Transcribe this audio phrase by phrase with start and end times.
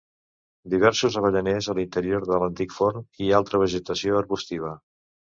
[0.73, 4.73] Diversos avellaners a l'interior de l'antic forn, i altra vegetació arbustiva.